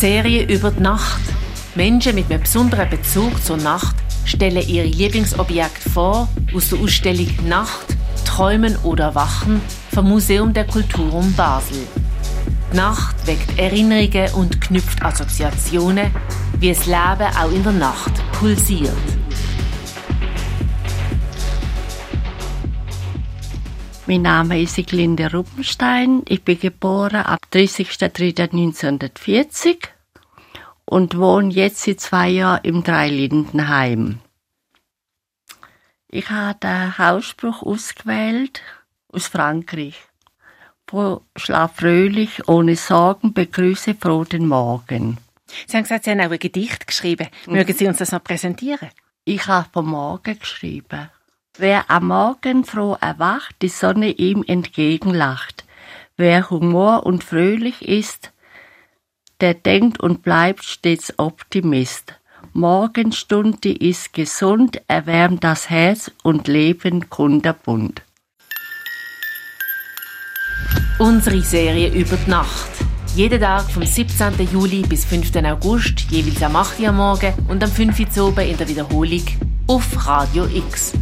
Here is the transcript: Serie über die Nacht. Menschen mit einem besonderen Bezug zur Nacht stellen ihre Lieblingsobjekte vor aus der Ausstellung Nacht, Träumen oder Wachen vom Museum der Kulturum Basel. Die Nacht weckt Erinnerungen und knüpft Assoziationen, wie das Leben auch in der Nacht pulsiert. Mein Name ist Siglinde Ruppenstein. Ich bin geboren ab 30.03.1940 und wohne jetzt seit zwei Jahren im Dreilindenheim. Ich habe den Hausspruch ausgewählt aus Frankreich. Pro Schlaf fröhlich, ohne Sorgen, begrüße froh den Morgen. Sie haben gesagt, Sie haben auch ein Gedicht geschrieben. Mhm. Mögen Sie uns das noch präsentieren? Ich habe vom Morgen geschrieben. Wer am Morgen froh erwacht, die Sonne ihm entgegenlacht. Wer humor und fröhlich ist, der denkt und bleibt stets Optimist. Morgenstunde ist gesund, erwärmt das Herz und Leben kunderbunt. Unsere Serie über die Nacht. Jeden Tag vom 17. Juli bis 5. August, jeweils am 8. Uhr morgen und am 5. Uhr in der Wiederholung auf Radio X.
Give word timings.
Serie 0.00 0.44
über 0.44 0.70
die 0.70 0.80
Nacht. 0.80 1.20
Menschen 1.74 2.14
mit 2.14 2.30
einem 2.30 2.40
besonderen 2.40 2.88
Bezug 2.88 3.44
zur 3.44 3.58
Nacht 3.58 3.94
stellen 4.24 4.66
ihre 4.66 4.86
Lieblingsobjekte 4.86 5.90
vor 5.90 6.26
aus 6.54 6.70
der 6.70 6.78
Ausstellung 6.78 7.28
Nacht, 7.46 7.86
Träumen 8.24 8.76
oder 8.82 9.14
Wachen 9.14 9.60
vom 9.94 10.08
Museum 10.08 10.54
der 10.54 10.66
Kulturum 10.66 11.34
Basel. 11.34 11.86
Die 12.72 12.76
Nacht 12.78 13.26
weckt 13.26 13.58
Erinnerungen 13.58 14.32
und 14.34 14.60
knüpft 14.60 15.02
Assoziationen, 15.02 16.10
wie 16.58 16.70
das 16.70 16.86
Leben 16.86 17.36
auch 17.38 17.52
in 17.52 17.62
der 17.62 17.72
Nacht 17.72 18.12
pulsiert. 18.32 19.19
Mein 24.10 24.22
Name 24.22 24.60
ist 24.60 24.74
Siglinde 24.74 25.32
Ruppenstein. 25.32 26.22
Ich 26.26 26.42
bin 26.42 26.58
geboren 26.58 27.24
ab 27.24 27.38
30.03.1940 27.52 29.86
und 30.84 31.16
wohne 31.16 31.54
jetzt 31.54 31.84
seit 31.84 32.00
zwei 32.00 32.30
Jahren 32.30 32.64
im 32.64 32.82
Dreilindenheim. 32.82 34.18
Ich 36.08 36.28
habe 36.28 36.58
den 36.58 36.98
Hausspruch 36.98 37.62
ausgewählt 37.62 38.62
aus 39.12 39.28
Frankreich. 39.28 39.94
Pro 40.86 41.22
Schlaf 41.36 41.76
fröhlich, 41.76 42.48
ohne 42.48 42.74
Sorgen, 42.74 43.32
begrüße 43.32 43.94
froh 43.94 44.24
den 44.24 44.48
Morgen. 44.48 45.18
Sie 45.68 45.76
haben 45.76 45.84
gesagt, 45.84 46.02
Sie 46.02 46.10
haben 46.10 46.20
auch 46.20 46.32
ein 46.32 46.38
Gedicht 46.40 46.88
geschrieben. 46.88 47.28
Mhm. 47.46 47.52
Mögen 47.52 47.74
Sie 47.74 47.86
uns 47.86 47.98
das 47.98 48.10
noch 48.10 48.24
präsentieren? 48.24 48.88
Ich 49.24 49.46
habe 49.46 49.68
vom 49.72 49.86
Morgen 49.86 50.36
geschrieben. 50.36 51.10
Wer 51.60 51.90
am 51.90 52.06
Morgen 52.06 52.64
froh 52.64 52.96
erwacht, 53.02 53.54
die 53.60 53.68
Sonne 53.68 54.12
ihm 54.12 54.42
entgegenlacht. 54.46 55.66
Wer 56.16 56.48
humor 56.48 57.04
und 57.04 57.22
fröhlich 57.22 57.86
ist, 57.86 58.32
der 59.42 59.52
denkt 59.52 60.00
und 60.00 60.22
bleibt 60.22 60.64
stets 60.64 61.12
Optimist. 61.18 62.14
Morgenstunde 62.54 63.72
ist 63.72 64.14
gesund, 64.14 64.80
erwärmt 64.88 65.44
das 65.44 65.68
Herz 65.68 66.10
und 66.22 66.48
Leben 66.48 67.10
kunderbunt. 67.10 68.00
Unsere 70.98 71.42
Serie 71.42 71.92
über 71.92 72.16
die 72.16 72.30
Nacht. 72.30 72.70
Jeden 73.14 73.38
Tag 73.38 73.70
vom 73.70 73.84
17. 73.84 74.48
Juli 74.50 74.80
bis 74.80 75.04
5. 75.04 75.36
August, 75.44 76.10
jeweils 76.10 76.42
am 76.42 76.56
8. 76.56 76.80
Uhr 76.80 76.92
morgen 76.92 77.34
und 77.48 77.62
am 77.62 77.70
5. 77.70 78.16
Uhr 78.16 78.38
in 78.38 78.56
der 78.56 78.66
Wiederholung 78.66 79.26
auf 79.66 80.06
Radio 80.06 80.46
X. 80.46 80.94